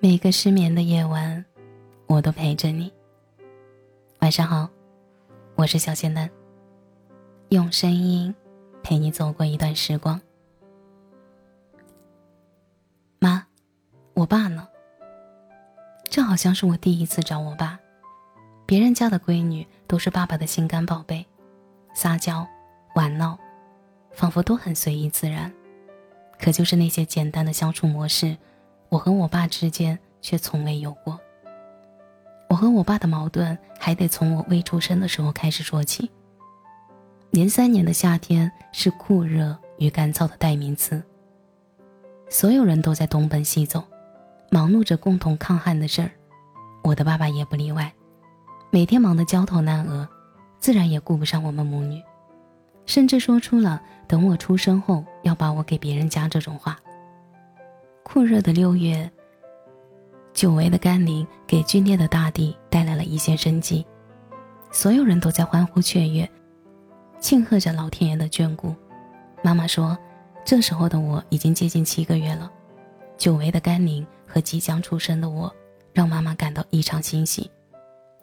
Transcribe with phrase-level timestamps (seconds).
[0.00, 1.44] 每个失眠的夜晚，
[2.06, 2.92] 我都陪着你。
[4.20, 4.68] 晚上好，
[5.56, 6.30] 我是小仙丹。
[7.48, 8.32] 用声音
[8.80, 10.20] 陪你走过一段时光。
[13.18, 13.44] 妈，
[14.14, 14.68] 我爸呢？
[16.04, 17.76] 这好像是我第一次找我爸。
[18.66, 21.26] 别人家的闺女都是爸爸的心肝宝贝，
[21.92, 22.46] 撒娇、
[22.94, 23.36] 玩闹，
[24.12, 25.52] 仿佛都很随意自然。
[26.38, 28.36] 可就是那些简单的相处模式。
[28.88, 31.18] 我和我爸之间却从未有过。
[32.48, 36.10] 我和我爸的矛盾还得从我未出生的时候开始说起。
[37.30, 41.02] 零三年的夏天是酷热与干燥的代名词。
[42.30, 43.84] 所有人都在东奔西走，
[44.50, 46.10] 忙碌着共同抗旱的事儿，
[46.82, 47.92] 我的爸爸也不例外，
[48.70, 50.08] 每天忙得焦头烂额，
[50.58, 52.02] 自然也顾不上我们母女，
[52.86, 56.78] 甚至说出了“等我出生后要把我给别人家”这种话。
[58.10, 59.08] 酷热的六月，
[60.32, 63.86] 久违的甘霖给皲裂的大地带来了一线生机，
[64.72, 66.26] 所有人都在欢呼雀跃，
[67.20, 68.74] 庆贺着老天爷的眷顾。
[69.42, 69.96] 妈妈说，
[70.42, 72.50] 这时候的我已经接近七个月了，
[73.18, 75.54] 久违的甘霖和即将出生的我，
[75.92, 77.50] 让妈妈感到异常欣喜，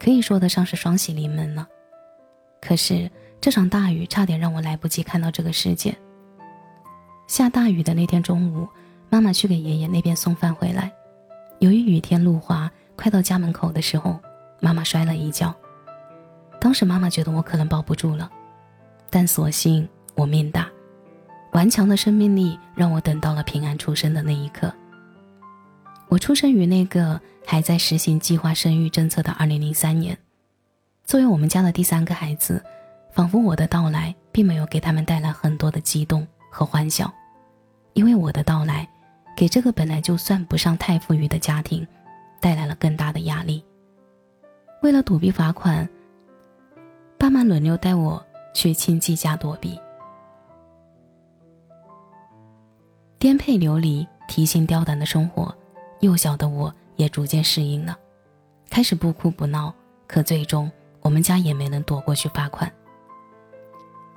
[0.00, 1.68] 可以说得上是双喜临门了。
[2.62, 3.10] 可是
[3.42, 5.94] 这场大雨差点让我来不及看到这个世界。
[7.26, 8.66] 下大雨的那天中午。
[9.16, 10.92] 妈妈去给爷爷那边送饭回来，
[11.60, 14.20] 由于雨天路滑，快到家门口的时候，
[14.60, 15.56] 妈妈摔了一跤。
[16.60, 18.30] 当时妈妈觉得我可能保不住了，
[19.08, 20.68] 但所幸我命大，
[21.52, 24.70] 顽强的生命力让我等到了平安出生的那一刻。
[26.08, 30.18] 我出生于那个还在实行计划生育政策的2003年，
[31.06, 32.62] 作为我们家的第三个孩子，
[33.12, 37.10] 仿佛我的到来并没有给他们带来很多的激动和欢笑，
[37.94, 38.86] 因为我的到来。
[39.36, 41.86] 给这个本来就算不上太富裕的家庭，
[42.40, 43.62] 带来了更大的压力。
[44.82, 45.86] 为了躲避罚款，
[47.18, 48.24] 爸妈轮流带我
[48.54, 49.78] 去亲戚家躲避。
[53.18, 55.54] 颠沛流离、提心吊胆的生活，
[56.00, 57.96] 幼小的我也逐渐适应了，
[58.70, 59.72] 开始不哭不闹。
[60.06, 60.70] 可最终，
[61.00, 62.72] 我们家也没能躲过去罚款。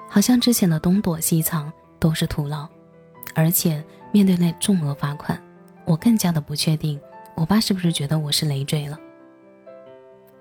[0.08, 2.68] 好像之前的东躲西藏都是徒劳，
[3.40, 3.84] 而且。
[4.12, 5.40] 面对那重额罚款，
[5.86, 7.00] 我更加的不确定，
[7.36, 8.98] 我爸是不是觉得我是累赘了？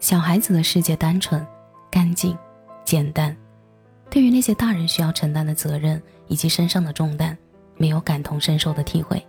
[0.00, 1.46] 小孩子的世界单纯、
[1.90, 2.34] 干净、
[2.82, 3.36] 简单，
[4.08, 7.36] 对于那些大人需要承担的责任以及身上的重担，
[7.76, 9.22] 没有感同身受的体会。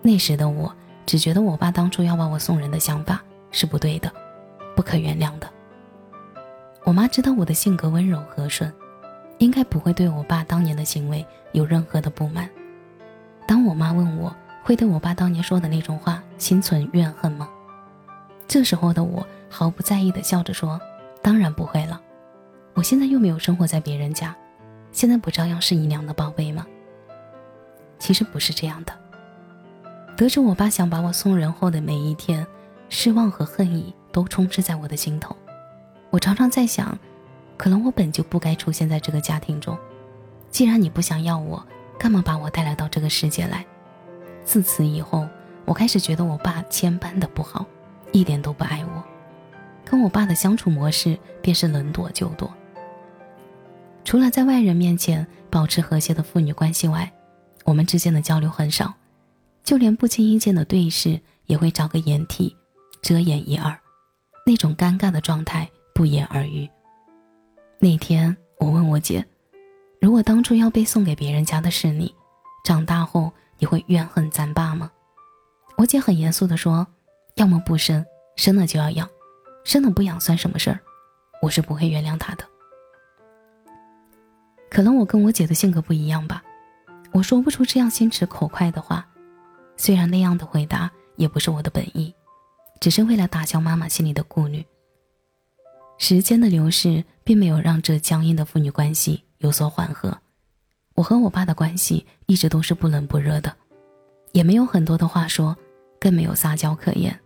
[0.00, 0.72] 那时的我，
[1.04, 3.20] 只觉得我爸当初要把我送人的想法
[3.50, 4.12] 是不对的，
[4.76, 5.50] 不可原谅的。
[6.84, 8.72] 我妈知道我的性格温柔和顺，
[9.38, 12.48] 应该不会对我爸当年的行为有任何的不满。
[13.46, 17.48] 当我妈问我会对我爸当年说的那种话心存怨恨吗？
[18.48, 20.80] 这时候的我毫不在意的笑着说
[21.22, 22.00] ：“当然不会了，
[22.74, 24.34] 我现在又没有生活在别人家，
[24.90, 26.66] 现在不照样是姨娘的宝贝吗？”
[27.98, 28.92] 其实不是这样的。
[30.16, 32.44] 得知我爸想把我送人后的每一天，
[32.88, 35.36] 失望和恨意都充斥在我的心头。
[36.10, 36.98] 我常常在想，
[37.56, 39.78] 可能我本就不该出现在这个家庭中。
[40.50, 41.64] 既然你不想要我。
[41.98, 43.64] 干嘛把我带来到这个世界来？
[44.44, 45.26] 自此以后，
[45.64, 47.66] 我开始觉得我爸千般的不好，
[48.12, 49.02] 一点都不爱我。
[49.84, 52.52] 跟我爸的相处模式便是能躲就躲。
[54.04, 57.12] 除了在外人面前保持和谐的父女关系外，
[57.64, 58.94] 我们之间的交流很少，
[59.64, 62.56] 就连不经意间的对视也会找个掩体
[63.02, 63.76] 遮掩一二，
[64.44, 66.68] 那种尴尬的状态不言而喻。
[67.80, 69.26] 那天我问我姐。
[70.06, 72.14] 如果当初要被送给别人家的是你，
[72.62, 74.88] 长大后你会怨恨咱爸吗？
[75.76, 76.86] 我姐很严肃地说
[77.34, 78.06] ：“要么不生，
[78.36, 79.10] 生了就要养，
[79.64, 80.78] 生了不养算什么事儿？
[81.42, 82.44] 我是不会原谅他的。”
[84.70, 86.40] 可能我跟我姐的性格不一样吧，
[87.10, 89.04] 我说不出这样心直口快的话。
[89.76, 92.14] 虽然那样的回答也不是我的本意，
[92.78, 94.64] 只是为了打消妈妈心里的顾虑。
[95.98, 99.24] 时间的流逝并没有让这僵硬的父女关系。
[99.38, 100.16] 有所缓和，
[100.94, 103.54] 我和我爸的关系一直都是不冷不热的，
[104.32, 105.56] 也没有很多的话说，
[106.00, 107.18] 更没有撒娇可言。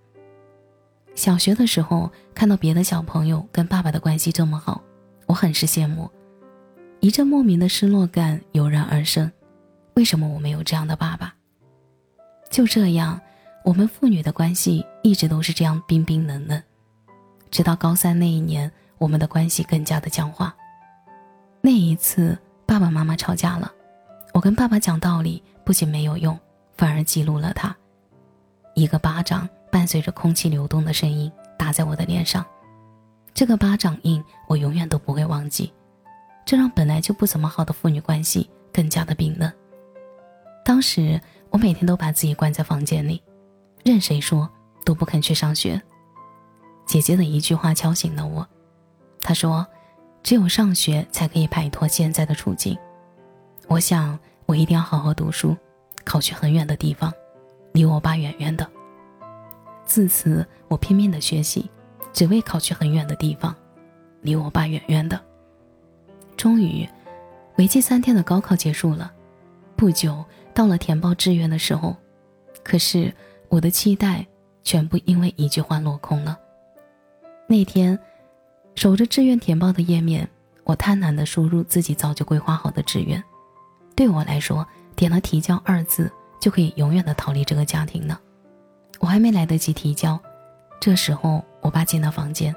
[1.14, 4.82] 小学的时候看到别的小朋友跟爸爸的关系这么好，
[5.26, 6.10] 我很是羡慕，
[7.00, 9.30] 一阵莫名的失落感油然而生。
[9.94, 11.34] 为什么我没有这样的爸爸？
[12.50, 13.20] 就这样，
[13.64, 16.62] 我们父女的关系一直都是这样冰冰冷冷，
[17.50, 20.54] 直到高三那一年，我们的关系更加的僵化。
[21.62, 23.70] 那一次，爸爸妈妈吵架了，
[24.32, 26.38] 我跟爸爸讲道理，不仅没有用，
[26.76, 27.76] 反而激怒了他。
[28.74, 32.44] 一个巴掌伴随着空气流动的声音打在我的脸上。
[33.34, 35.72] 这个巴掌印我永远都不会忘记，
[36.46, 39.52] 这让本来就不怎么好的父女关系更加的冰冷。
[40.64, 41.20] 当时
[41.50, 43.22] 我每天都把自己关在房间里，
[43.84, 44.48] 任谁说
[44.84, 45.80] 都不肯去上学。
[46.86, 48.46] 姐姐的一句话敲醒了我，
[49.20, 49.66] 她说
[50.22, 52.76] ：“只有上学才可以摆脱现在的处境。”
[53.68, 55.56] 我想，我一定要好好读书，
[56.04, 57.12] 考去很远的地方，
[57.72, 58.68] 离我爸远远的。
[59.84, 61.70] 自此，我拼命的学习。
[62.12, 63.54] 只为考去很远的地方，
[64.20, 65.20] 离我爸远远的。
[66.36, 66.88] 终于，
[67.56, 69.12] 为期三天的高考结束了。
[69.76, 71.94] 不久，到了填报志愿的时候，
[72.64, 73.14] 可是
[73.48, 74.26] 我的期待
[74.64, 76.36] 全部因为一句话落空了。
[77.46, 77.96] 那天，
[78.80, 80.26] 守着志愿填报的页面，
[80.64, 83.22] 我贪婪地输入自己早就规划好的志愿。
[83.94, 84.66] 对我来说，
[84.96, 86.10] 点了“提交”二字，
[86.40, 88.18] 就可以永远的逃离这个家庭了。
[88.98, 90.18] 我还没来得及提交。
[90.80, 92.56] 这时候，我爸进了房间，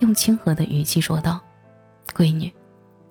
[0.00, 1.40] 用亲和的语气说道
[2.14, 2.52] ：“闺女，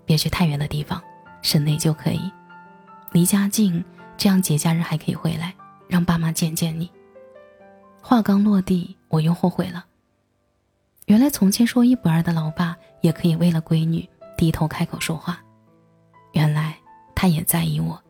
[0.05, 1.01] 别去太远的地方，
[1.41, 2.31] 省内就可以，
[3.13, 3.83] 离家近，
[4.15, 5.55] 这样节假日还可以回来，
[5.87, 6.87] 让爸妈见见你。”
[7.99, 9.85] 话刚落地，我又后悔了。
[11.05, 14.07] 原来从前说一不二的老爸，也可以为了闺女
[14.37, 15.43] 低头开口说话。
[16.31, 16.75] 原来
[17.13, 18.01] 他也在意我。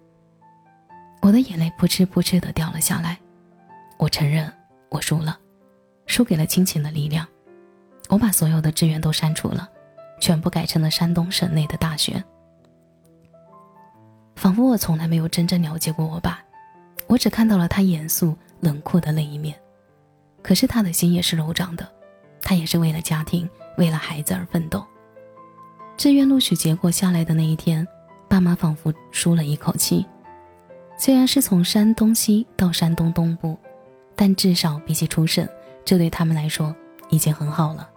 [1.21, 3.17] 我的眼泪扑哧扑哧的掉了下来。
[3.97, 4.51] 我承认，
[4.89, 5.37] 我输了。
[6.05, 7.25] 输给了亲情的力量，
[8.09, 9.67] 我把所有的志愿都删除了，
[10.19, 12.21] 全部改成了山东省内的大学。
[14.35, 16.43] 仿佛我从来没有真正了解过我爸，
[17.07, 19.57] 我只看到了他严肃冷酷的那一面。
[20.41, 21.89] 可是他的心也是柔长的，
[22.43, 24.85] 他也是为了家庭、为了孩子而奋斗。
[25.97, 27.87] 志愿录取结果下来的那一天，
[28.27, 30.05] 爸妈仿佛舒了一口气。
[30.97, 33.57] 虽然是从山东西到山东东部，
[34.15, 35.47] 但至少比起出省。
[35.85, 36.73] 这对他们来说
[37.09, 37.89] 已经很好了。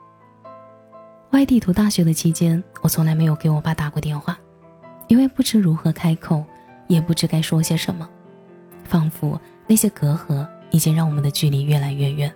[1.31, 4.39] 外地读大学的期间，我从来没有给我爸打过电话，
[5.09, 6.45] 因为不知如何开口，
[6.89, 8.09] 也不知该说些什么，
[8.85, 12.33] 仿佛那些隔阂已经让我们的距离越来越远，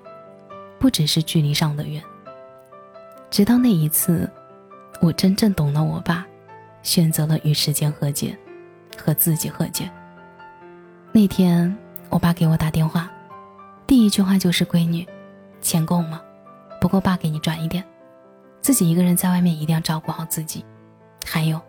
[0.81, 2.03] 不只是距离上的远。
[3.31, 4.29] 直到那一次，
[5.01, 6.27] 我真正懂了我爸，
[6.83, 8.37] 选择了与时间和解，
[8.97, 9.89] 和自己和解。
[11.13, 11.77] 那天，
[12.09, 13.11] 我爸给我打电话，
[13.87, 15.07] 第一句话就是“闺女”。
[15.61, 16.23] 钱够吗？
[16.81, 17.85] 不够，爸给你转一点。
[18.63, 20.65] 自己一个人在外面一定要照顾好自己。
[21.27, 21.61] 还有，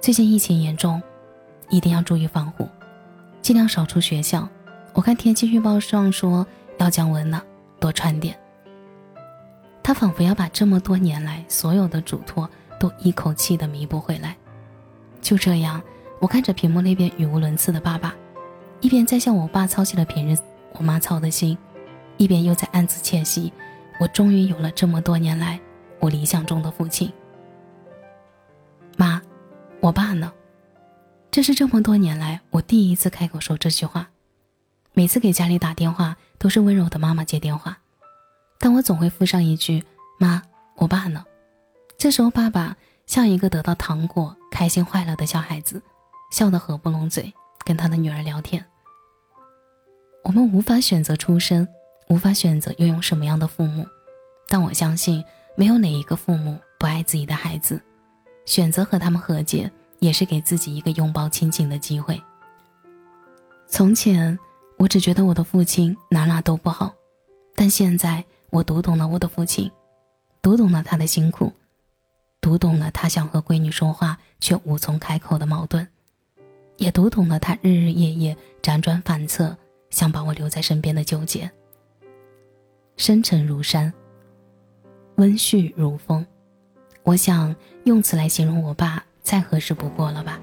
[0.00, 1.00] 最近疫情严重，
[1.68, 2.68] 一定要注意防护，
[3.40, 4.48] 尽量少出学校。
[4.94, 6.44] 我看天气预报上说
[6.78, 7.42] 要降温了，
[7.78, 8.36] 多穿点。
[9.88, 12.46] 他仿佛要把这么多年来所有的嘱托
[12.78, 14.36] 都一口气的弥补回来。
[15.22, 15.82] 就这样，
[16.20, 18.14] 我看着屏幕那边语无伦次的爸爸，
[18.82, 20.36] 一边在向我爸操起了平日
[20.74, 21.56] 我妈操的心。
[22.18, 23.50] 一边又在暗自窃喜，
[23.98, 25.58] 我终于有了这么多年来
[26.00, 27.10] 我理想中的父亲。
[28.98, 29.22] 妈，
[29.80, 30.30] 我爸呢？
[31.30, 34.10] 这是这么多年来我第一次开口说这句话。
[34.92, 37.78] 每次给家里打电话，都是温柔的妈妈接电话，
[38.58, 39.84] 但我总会附上一句
[40.18, 40.42] ：“妈，
[40.76, 41.24] 我爸呢？”
[41.96, 42.76] 这时候爸爸
[43.06, 45.82] 像一个得到糖果开心坏了的小孩子，
[46.30, 47.32] 笑得合不拢嘴，
[47.64, 48.64] 跟他的女儿聊天。
[50.24, 51.66] 我们无法选择出生。
[52.10, 53.86] 无法选择拥有什么样的父母，
[54.48, 55.22] 但我相信
[55.56, 57.78] 没有哪一个父母不爱自己的孩子。
[58.46, 62.18] 选择和他们和解，也是给自己一个拥抱亲情的机会。
[63.66, 64.38] 从前，
[64.78, 66.94] 我只觉得我的父亲哪哪都不好，
[67.54, 69.70] 但现在我读懂了我的父亲，
[70.40, 71.52] 读懂了他的辛苦，
[72.40, 75.86] 读懂了他想和闺女说话却无从开口的矛盾，
[76.78, 79.54] 也读懂了他日日夜夜辗转反侧
[79.90, 81.50] 想把我留在身边的纠结。
[82.96, 83.92] 深沉如山，
[85.16, 86.24] 温煦如风，
[87.02, 90.40] 我想用此来形容我爸再合适不过了吧。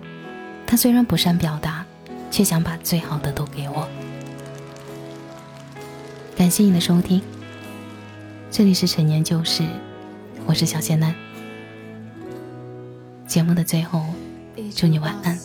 [0.68, 1.84] 他虽然不善表达，
[2.30, 3.88] 却想把最好的都给我。
[6.36, 7.22] 感谢你的收听，
[8.58, 9.66] 这里是陈年旧事，
[10.46, 11.14] 我是小仙男。
[13.28, 14.02] 节目的最后，
[14.74, 15.38] 祝你晚安，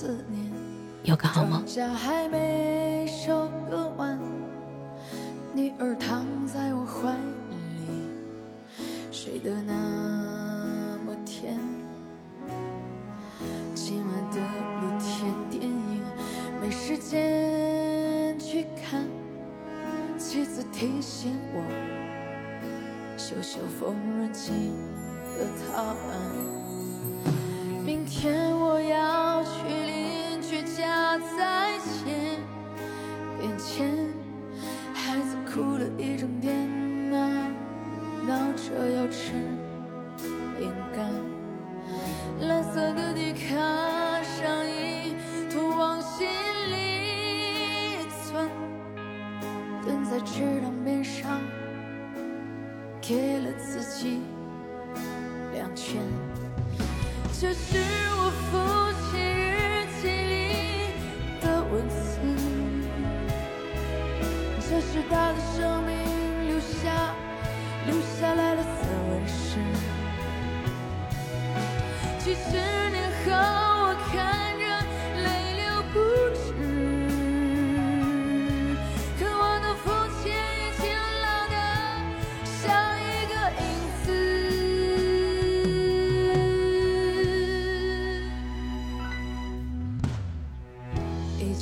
[1.03, 1.61] 有个好梦。
[5.53, 7.13] 你儿躺在我怀
[7.49, 11.59] 里，睡得那么甜。
[13.75, 14.39] 今晚的
[14.83, 16.01] 露天电影
[16.63, 19.05] 没时间去看，
[20.17, 21.61] 妻子提醒我，
[23.21, 24.51] 修修缝纫机
[25.39, 25.95] 的踏板
[27.85, 32.39] 明天我要去邻居家再借
[33.39, 33.95] 点钱
[34.95, 37.19] 孩子哭了一整天哪
[38.27, 39.33] 闹着要吃
[40.59, 41.13] 饼干。
[42.49, 43.80] 蓝色的地毯
[53.11, 53.41] 给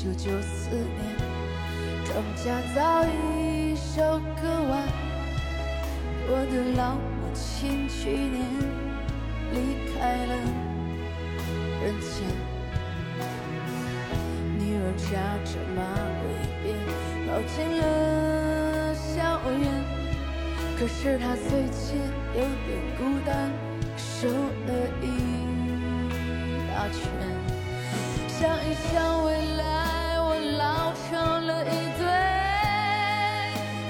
[0.00, 0.86] 九九四年，
[2.04, 4.00] 庄稼早已收
[4.40, 4.86] 割完，
[6.28, 8.38] 我的老母亲去年
[9.50, 9.58] 离
[9.90, 10.32] 开了
[11.82, 12.30] 人间。
[14.56, 15.10] 女儿扎
[15.44, 15.82] 着马
[16.22, 16.24] 尾
[16.62, 16.64] 辫
[17.26, 19.10] 跑进了校
[19.50, 19.60] 园，
[20.78, 21.98] 可是她最近
[22.36, 23.50] 有点孤单，
[23.96, 24.70] 瘦了
[25.02, 25.04] 一
[26.70, 26.96] 大圈。
[28.28, 29.87] 想一想未来，
[31.40, 31.68] 了一
[31.98, 32.06] 堆。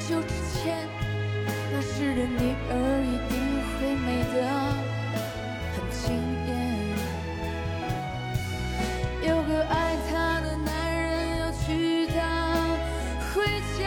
[0.09, 0.89] 就之前
[1.73, 2.73] 那时的女儿
[3.05, 3.33] 一定
[3.75, 4.37] 会美得
[5.75, 6.01] 很惊
[6.47, 6.49] 艳。
[9.23, 9.75] 有个爱
[10.11, 11.05] 她的男人
[11.39, 12.17] 要娶她
[13.35, 13.35] 回
[13.79, 13.81] 家，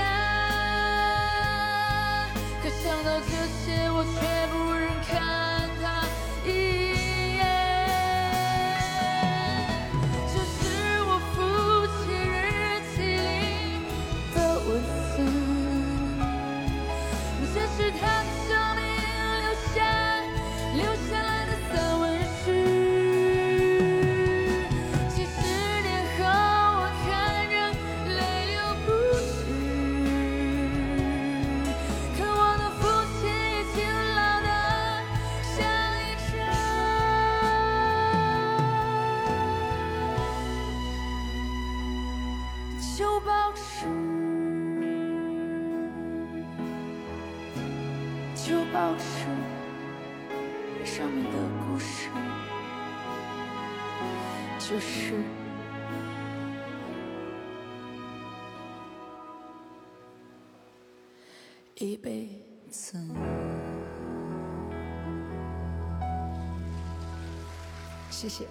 [2.62, 3.31] 可想到这
[3.65, 4.22] 些，我却
[48.43, 49.05] 旧报纸
[50.83, 51.31] 上面的
[51.63, 52.10] 故事，
[54.57, 55.13] 就是
[61.75, 62.27] 一辈
[62.71, 62.98] 子。
[68.10, 68.48] 谢谢。